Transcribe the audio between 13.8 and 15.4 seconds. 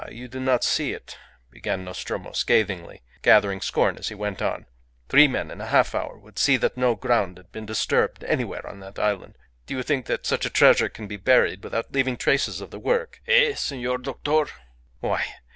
doctor? Why!